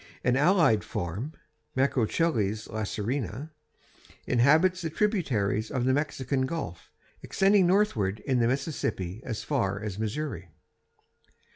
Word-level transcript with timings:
An 0.23 0.35
allied 0.35 0.83
form 0.83 1.33
(Macrochelys 1.77 2.67
lacertina) 2.71 3.51
inhabits 4.25 4.81
the 4.81 4.89
tributaries 4.89 5.69
of 5.69 5.85
the 5.85 5.93
Mexican 5.93 6.47
Gulf, 6.47 6.89
extending 7.21 7.67
northward 7.67 8.19
in 8.21 8.39
the 8.39 8.47
Mississippi 8.47 9.21
as 9.23 9.43
far 9.43 9.79
as 9.79 9.99
Missouri. 9.99 10.49